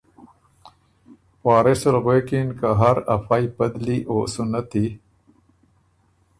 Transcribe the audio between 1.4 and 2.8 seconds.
وارث ال غوېکِن که